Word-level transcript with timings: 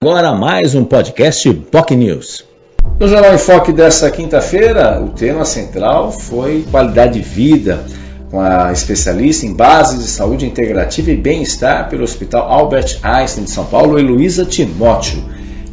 Agora 0.00 0.32
mais 0.32 0.76
um 0.76 0.84
podcast 0.84 1.52
POC 1.52 1.96
News. 1.96 2.44
No 3.00 3.08
Jornal 3.08 3.34
em 3.34 3.38
Foque 3.38 3.72
desta 3.72 4.08
quinta-feira, 4.08 5.02
o 5.02 5.08
tema 5.08 5.44
central 5.44 6.12
foi 6.12 6.64
qualidade 6.70 7.14
de 7.14 7.20
vida, 7.20 7.84
com 8.30 8.40
a 8.40 8.70
especialista 8.70 9.44
em 9.44 9.52
bases 9.52 9.98
de 9.98 10.08
saúde 10.08 10.46
integrativa 10.46 11.10
e 11.10 11.16
bem-estar 11.16 11.88
pelo 11.88 12.04
Hospital 12.04 12.48
Albert 12.48 13.00
Einstein 13.02 13.42
de 13.42 13.50
São 13.50 13.64
Paulo, 13.64 13.98
Heloísa 13.98 14.44
Timóteo. 14.44 15.20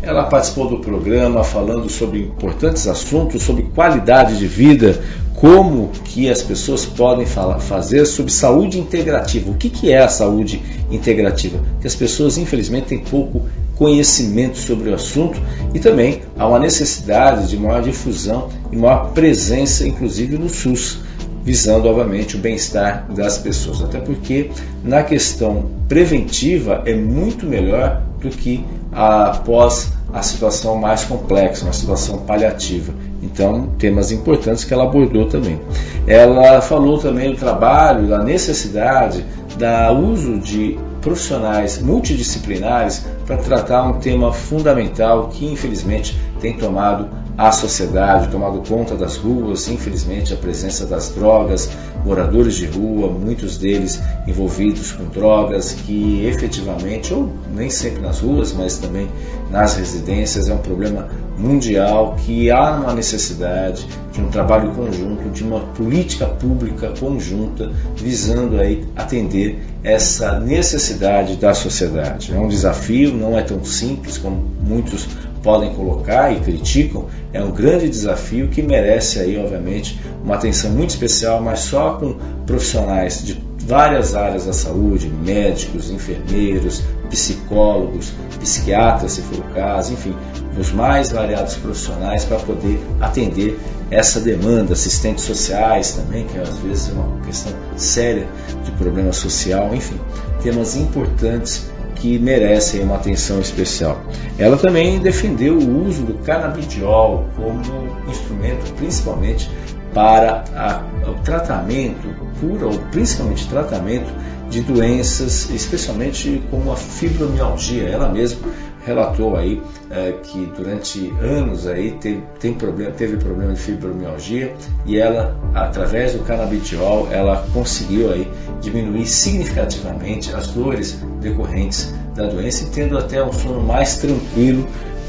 Ela 0.06 0.26
participou 0.26 0.70
do 0.70 0.78
programa 0.78 1.44
falando 1.44 1.90
sobre 1.90 2.20
importantes 2.20 2.88
assuntos, 2.88 3.42
sobre 3.42 3.64
qualidade 3.64 4.38
de 4.38 4.46
vida, 4.46 5.02
como 5.34 5.90
que 6.04 6.30
as 6.30 6.44
pessoas 6.44 6.86
podem 6.86 7.26
falar, 7.26 7.60
fazer 7.60 8.06
sobre 8.06 8.32
saúde 8.32 8.80
integrativa. 8.80 9.50
O 9.50 9.56
que, 9.56 9.68
que 9.68 9.92
é 9.92 10.04
a 10.04 10.08
saúde 10.08 10.62
integrativa? 10.92 11.60
Que 11.82 11.88
as 11.88 11.96
pessoas, 11.96 12.38
infelizmente, 12.38 12.88
têm 12.88 13.00
pouco 13.00 13.42
conhecimento 13.76 14.58
sobre 14.60 14.92
o 14.92 14.94
assunto 14.94 15.42
e 15.74 15.80
também 15.80 16.22
há 16.38 16.48
uma 16.48 16.60
necessidade 16.60 17.50
de 17.50 17.58
maior 17.58 17.82
difusão 17.82 18.50
e 18.72 18.78
maior 18.78 19.12
presença, 19.12 19.88
inclusive 19.88 20.38
no 20.38 20.50
SUS, 20.50 21.00
visando, 21.44 21.88
obviamente, 21.88 22.36
o 22.36 22.40
bem-estar 22.40 23.06
das 23.12 23.38
pessoas. 23.38 23.82
Até 23.82 24.00
porque 24.00 24.52
na 24.84 25.04
questão 25.04 25.66
preventiva 25.90 26.84
é 26.86 26.96
muito 26.96 27.46
melhor 27.46 28.02
do 28.22 28.30
que 28.30 28.64
após 28.92 29.92
a 30.16 30.22
situação 30.22 30.78
mais 30.78 31.04
complexa, 31.04 31.66
uma 31.66 31.74
situação 31.74 32.20
paliativa. 32.20 32.94
Então, 33.22 33.68
temas 33.78 34.14
importantes 34.14 34.64
que 34.64 34.74
ela 34.74 34.86
abordou 34.86 35.28
também. 35.28 35.60
Ela 36.08 36.62
falou 36.62 36.98
também 36.98 37.32
do 37.32 37.38
trabalho, 37.38 38.08
da 38.08 38.24
necessidade 38.24 39.26
da 39.58 39.92
uso 39.92 40.40
de 40.40 40.80
profissionais 41.02 41.82
multidisciplinares 41.82 43.06
para 43.26 43.36
tratar 43.38 43.84
um 43.84 44.00
tema 44.00 44.32
fundamental 44.32 45.28
que 45.28 45.46
infelizmente 45.46 46.18
tem 46.40 46.54
tomado 46.54 47.10
a 47.38 47.52
sociedade, 47.52 48.30
tomado 48.30 48.62
conta 48.68 48.96
das 48.96 49.18
ruas, 49.18 49.68
infelizmente 49.68 50.34
a 50.34 50.38
presença 50.38 50.86
das 50.86 51.10
drogas, 51.10 51.70
moradores 52.06 52.56
de 52.56 52.66
rua, 52.66 53.10
muitos 53.10 53.58
deles 53.58 54.02
envolvidos 54.26 54.94
com 54.94 55.06
drogas 55.06 55.74
que 55.74 56.26
efetivamente, 56.26 57.14
ou 57.14 57.30
nem 57.54 57.70
sempre 57.70 58.02
nas 58.02 58.20
ruas, 58.20 58.54
mas 58.54 58.78
também 58.78 59.10
nas 59.52 59.76
residências, 59.76 60.48
é 60.48 60.54
um 60.54 60.60
problema 60.60 61.10
mundial 61.38 62.16
que 62.26 62.50
há 62.50 62.72
uma 62.72 62.94
necessidade 62.94 63.86
de 64.14 64.22
um 64.22 64.30
trabalho 64.30 64.72
conjunto, 64.72 65.30
de 65.30 65.44
uma 65.44 65.60
política 65.60 66.26
pública 66.26 66.94
conjunta 66.98 67.70
visando 67.98 68.58
aí 68.58 68.86
atender 68.96 69.60
essa 69.84 70.40
necessidade 70.40 71.36
da 71.36 71.54
sociedade. 71.54 72.34
É 72.34 72.38
um 72.38 72.48
desafio, 72.48 73.14
não 73.14 73.38
é 73.38 73.42
tão 73.42 73.64
simples 73.66 74.18
como 74.18 74.38
muitos 74.62 75.06
podem 75.46 75.76
colocar 75.76 76.34
e 76.34 76.40
criticam, 76.40 77.06
é 77.32 77.40
um 77.40 77.52
grande 77.52 77.88
desafio 77.88 78.48
que 78.48 78.64
merece 78.64 79.20
aí, 79.20 79.38
obviamente, 79.38 80.02
uma 80.24 80.34
atenção 80.34 80.72
muito 80.72 80.90
especial, 80.90 81.40
mas 81.40 81.60
só 81.60 81.94
com 81.94 82.16
profissionais 82.48 83.24
de 83.24 83.40
várias 83.60 84.16
áreas 84.16 84.46
da 84.46 84.54
saúde, 84.54 85.08
médicos, 85.08 85.92
enfermeiros, 85.92 86.82
psicólogos, 87.12 88.12
psiquiatras, 88.40 89.12
se 89.12 89.22
for 89.22 89.38
o 89.38 89.54
caso, 89.54 89.94
enfim, 89.94 90.16
os 90.60 90.72
mais 90.72 91.12
variados 91.12 91.56
profissionais 91.56 92.26
para 92.26 92.38
poder 92.38 92.80
atender 93.00 93.60
essa 93.92 94.20
demanda, 94.20 94.74
assistentes 94.74 95.24
sociais 95.24 95.92
também, 95.92 96.26
que 96.26 96.40
às 96.40 96.58
vezes 96.58 96.90
é 96.90 96.94
uma 96.94 97.22
questão 97.24 97.54
séria 97.78 98.28
de 98.64 98.72
problema 98.72 99.14
social, 99.14 99.76
enfim, 99.76 100.00
temas 100.42 100.76
importantes 100.76 101.70
que 101.96 102.20
merecem 102.20 102.84
uma 102.84 102.96
atenção 102.96 103.40
especial. 103.40 104.00
Ela 104.38 104.58
também 104.58 105.00
defendeu 105.00 105.58
o 105.58 105.88
uso 105.88 106.04
do 106.04 106.14
canabidiol 106.16 107.26
como 107.36 107.62
instrumento 108.10 108.72
principalmente 108.74 109.50
para 109.96 110.44
a, 110.54 111.10
o 111.10 111.14
tratamento, 111.24 112.14
cura 112.42 112.68
ou 112.68 112.78
principalmente 112.92 113.48
tratamento 113.48 114.14
de 114.50 114.60
doenças, 114.62 115.50
especialmente 115.50 116.44
como 116.52 116.70
a 116.74 116.76
fibromialgia. 116.76 117.88
Ela 117.88 118.10
mesma 118.10 118.50
relatou 118.86 119.38
aí 119.38 119.62
é, 119.90 120.12
que 120.22 120.52
durante 120.56 121.10
anos 121.22 121.66
aí 121.66 121.92
teve, 121.94 122.22
tem 122.40 122.54
problema, 122.54 122.92
teve 122.92 123.16
problema 123.16 123.54
de 123.54 123.60
fibromialgia 123.60 124.54
e 124.86 125.00
ela, 125.00 125.40
através 125.56 126.14
do 126.14 126.20
canabidiol, 126.20 127.08
ela 127.10 127.48
conseguiu 127.54 128.12
aí 128.12 128.30
diminuir 128.62 129.08
significativamente 129.08 130.36
as 130.36 130.48
dores 130.48 131.00
decorrentes 131.22 131.96
da 132.14 132.28
doença 132.28 132.66
e 132.66 132.68
tendo 132.68 132.98
até 132.98 133.24
um 133.24 133.32
sono 133.32 133.62
mais 133.62 133.98
tranquilo 133.98 134.68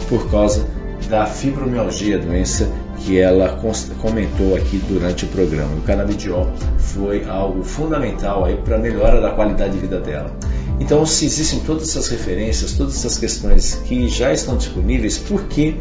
por 0.09 0.31
causa 0.31 0.65
da 1.11 1.27
fibromialgia, 1.27 2.19
doença 2.19 2.71
que 2.99 3.19
ela 3.19 3.61
comentou 4.01 4.57
aqui 4.57 4.79
durante 4.89 5.25
o 5.25 5.29
programa. 5.29 5.75
O 5.77 5.83
canabidiol 5.83 6.51
foi 6.79 7.25
algo 7.25 7.63
fundamental 7.63 8.45
aí 8.45 8.57
para 8.57 8.77
a 8.77 8.79
melhora 8.79 9.21
da 9.21 9.31
qualidade 9.31 9.75
de 9.75 9.79
vida 9.79 10.01
dela. 10.01 10.31
Então, 10.81 11.05
se 11.07 11.25
existem 11.25 11.61
todas 11.61 11.89
essas 11.89 12.09
referências, 12.09 12.73
todas 12.73 12.97
essas 12.97 13.19
questões 13.19 13.75
que 13.85 14.09
já 14.09 14.33
estão 14.33 14.57
disponíveis, 14.57 15.17
por 15.19 15.45
que 15.45 15.77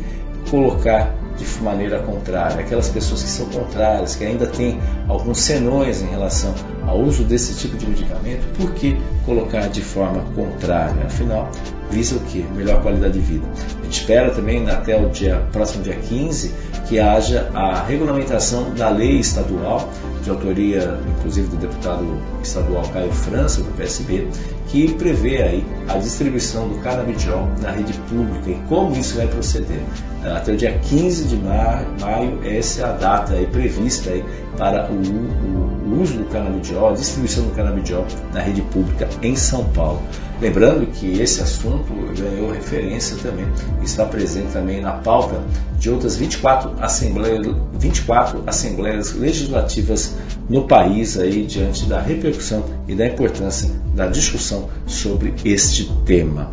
colocar 0.50 1.14
de 1.38 1.64
maneira 1.64 2.00
contrária? 2.00 2.62
Aquelas 2.62 2.88
pessoas 2.90 3.24
que 3.24 3.30
são 3.30 3.46
contrárias, 3.48 4.16
que 4.16 4.24
ainda 4.24 4.48
têm 4.48 4.80
alguns 5.08 5.40
senões 5.40 6.02
em 6.02 6.08
relação 6.08 6.54
ao 6.88 7.00
uso 7.00 7.24
desse 7.24 7.56
tipo 7.56 7.78
de 7.78 7.88
medicamento, 7.88 8.46
por 8.58 8.72
que 8.74 8.98
colocar 9.26 9.68
de 9.68 9.82
forma 9.82 10.24
contrária? 10.36 11.06
Afinal, 11.06 11.50
visa 11.90 12.16
o 12.16 12.20
que? 12.22 12.44
Melhor 12.56 12.82
qualidade 12.82 13.14
de 13.14 13.20
vida. 13.20 13.48
A 13.80 13.84
gente 13.84 14.00
espera 14.00 14.32
também 14.32 14.70
até 14.70 15.00
o 15.00 15.10
dia 15.10 15.48
próximo 15.52 15.84
dia 15.84 15.96
15 15.96 16.52
que 16.88 17.00
haja 17.00 17.50
a 17.54 17.84
regulamentação 17.84 18.74
da 18.76 18.90
lei 18.90 19.20
estadual, 19.20 19.90
de 20.24 20.30
autoria 20.30 21.00
inclusive 21.18 21.48
do 21.48 21.58
deputado 21.58 22.06
estadual 22.44 22.84
Caio 22.94 23.12
França, 23.12 23.62
do 23.62 23.72
PSB, 23.76 24.28
que 24.68 24.94
prevê 24.94 25.42
aí 25.42 25.66
a 25.88 25.98
distribuição 25.98 26.68
do 26.68 26.78
canabidiol 26.80 27.48
na 27.62 27.72
rede 27.72 27.94
pública 28.10 28.50
e 28.50 28.56
como 28.68 28.96
isso 28.96 29.18
vai 29.18 29.28
proceder. 29.28 29.82
Até 30.24 30.54
o 30.54 30.58
dia 30.58 30.78
15 30.80 31.26
de 31.26 31.36
maio, 31.38 32.40
essa 32.44 32.82
é 32.82 32.86
a 32.86 32.92
data 32.92 33.34
aí 33.34 33.46
prevista 33.48 34.10
aí 34.12 34.24
para 34.58 34.90
o, 34.92 34.96
o, 34.96 35.75
o 35.86 36.02
uso 36.02 36.18
do 36.18 36.26
canabidiol, 36.26 36.90
a 36.90 36.94
distribuição 36.94 37.46
do 37.46 37.52
canabidiol 37.52 38.06
na 38.34 38.42
rede 38.42 38.62
pública 38.62 39.08
em 39.22 39.36
São 39.36 39.64
Paulo. 39.66 40.02
Lembrando 40.42 40.86
que 40.88 41.22
esse 41.22 41.42
assunto 41.42 41.94
ganhou 42.18 42.52
referência 42.52 43.16
também, 43.22 43.46
está 43.84 44.06
presente 44.06 44.52
também 44.52 44.82
na 44.82 44.94
pauta 44.94 45.42
de 45.80 45.90
outras 45.90 46.18
24 46.18 46.74
assembleias, 46.80 47.48
24 47.80 48.44
assembleias 48.46 49.14
legislativas 49.14 50.16
no 50.50 50.68
país 50.68 51.18
aí 51.18 51.46
diante 51.46 51.86
da 51.86 52.02
repercussão 52.02 52.66
e 52.88 52.96
da 52.96 53.06
importância 53.06 53.70
da 53.94 54.08
discussão 54.08 54.70
sobre 54.86 55.34
este 55.46 55.90
tema. 56.06 56.52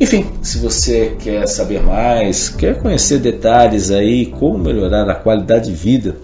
Enfim, 0.00 0.24
se 0.40 0.58
você 0.58 1.14
quer 1.18 1.46
saber 1.46 1.82
mais, 1.82 2.48
quer 2.48 2.80
conhecer 2.80 3.18
detalhes 3.18 3.90
aí, 3.90 4.24
como 4.24 4.56
melhorar 4.56 5.10
a 5.10 5.14
qualidade 5.14 5.68
de 5.68 5.74
vida 5.74 6.16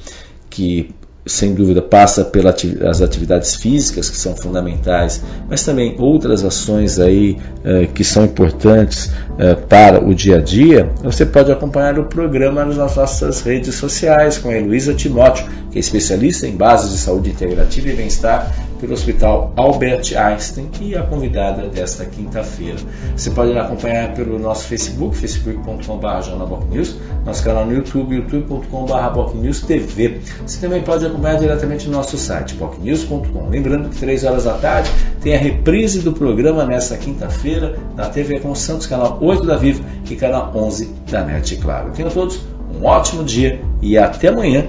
que 0.48 0.94
sem 1.26 1.52
dúvida 1.54 1.82
passa 1.82 2.24
pelas 2.24 3.02
atividades 3.02 3.56
físicas 3.56 4.08
que 4.08 4.16
são 4.16 4.36
fundamentais, 4.36 5.20
mas 5.48 5.64
também 5.64 5.96
outras 5.98 6.44
ações 6.44 7.00
aí 7.00 7.36
eh, 7.64 7.88
que 7.92 8.04
são 8.04 8.24
importantes 8.24 9.10
eh, 9.38 9.54
para 9.54 10.02
o 10.02 10.14
dia 10.14 10.36
a 10.36 10.40
dia, 10.40 10.88
você 11.02 11.26
pode 11.26 11.50
acompanhar 11.50 11.98
o 11.98 12.04
programa 12.04 12.64
nas 12.64 12.76
nossas 12.76 13.40
redes 13.40 13.74
sociais 13.74 14.38
com 14.38 14.50
a 14.50 14.56
Heloísa 14.56 14.94
Timóteo, 14.94 15.44
que 15.70 15.78
é 15.78 15.80
especialista 15.80 16.46
em 16.46 16.56
bases 16.56 16.92
de 16.92 16.98
saúde 16.98 17.30
integrativa 17.30 17.88
e 17.88 17.96
bem-estar 17.96 18.52
pelo 18.76 18.92
Hospital 18.92 19.52
Albert 19.56 20.16
Einstein 20.16 20.70
e 20.80 20.94
a 20.94 21.02
convidada 21.02 21.68
desta 21.68 22.04
quinta-feira. 22.04 22.78
Você 23.16 23.30
pode 23.30 23.56
acompanhar 23.56 24.14
pelo 24.14 24.38
nosso 24.38 24.66
Facebook, 24.66 25.16
facebook.com.br 25.16 26.66
News, 26.70 26.96
nosso 27.24 27.42
canal 27.42 27.66
no 27.66 27.74
YouTube, 27.74 28.16
youtube.com.br 28.16 29.66
TV. 29.66 30.20
Você 30.46 30.60
também 30.60 30.82
pode 30.82 31.06
acompanhar 31.06 31.38
diretamente 31.38 31.86
no 31.86 31.92
nosso 31.92 32.16
site, 32.16 32.54
bocnews.com. 32.54 33.48
Lembrando 33.48 33.88
que 33.88 33.96
3 33.96 34.24
horas 34.24 34.44
da 34.44 34.54
tarde 34.54 34.90
tem 35.20 35.34
a 35.34 35.38
reprise 35.38 36.00
do 36.00 36.12
programa 36.12 36.64
nesta 36.64 36.96
quinta-feira 36.96 37.78
na 37.94 38.06
TV 38.06 38.40
com 38.40 38.54
Santos, 38.54 38.86
canal 38.86 39.18
8 39.20 39.46
da 39.46 39.56
Vivo 39.56 39.84
e 40.08 40.16
canal 40.16 40.52
11 40.54 40.90
da 41.10 41.24
NET, 41.24 41.56
claro. 41.56 41.90
Tenham 41.92 42.10
todos 42.10 42.40
um 42.74 42.84
ótimo 42.84 43.24
dia 43.24 43.60
e 43.80 43.96
até 43.96 44.28
amanhã, 44.28 44.66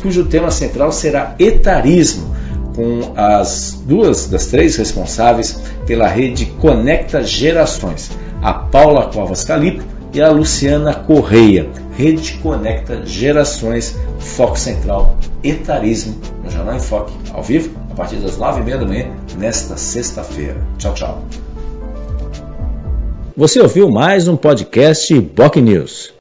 cujo 0.00 0.24
tema 0.26 0.50
central 0.50 0.92
será 0.92 1.34
etarismo 1.38 2.37
com 2.78 3.12
as 3.16 3.82
duas 3.84 4.26
das 4.26 4.46
três 4.46 4.76
responsáveis 4.76 5.60
pela 5.84 6.06
rede 6.06 6.46
Conecta 6.60 7.24
Gerações, 7.24 8.08
a 8.40 8.54
Paula 8.54 9.10
Covas 9.12 9.42
Calipo 9.42 9.82
e 10.14 10.20
a 10.20 10.30
Luciana 10.30 10.94
Correia. 10.94 11.68
Rede 11.96 12.34
Conecta 12.34 13.04
Gerações, 13.04 13.96
Foco 14.20 14.56
Central, 14.56 15.18
Etarismo, 15.42 16.20
no 16.44 16.48
Jornal 16.48 16.76
em 16.76 16.80
Foque, 16.80 17.12
ao 17.32 17.42
vivo, 17.42 17.76
a 17.90 17.94
partir 17.96 18.16
das 18.18 18.38
nove 18.38 18.60
e 18.60 18.64
meia 18.64 18.78
da 18.78 18.86
manhã, 18.86 19.10
nesta 19.36 19.76
sexta-feira. 19.76 20.64
Tchau, 20.78 20.94
tchau. 20.94 21.22
Você 23.36 23.58
ouviu 23.58 23.90
mais 23.90 24.28
um 24.28 24.36
podcast 24.36 25.18
Boc 25.20 25.56
News. 25.56 26.16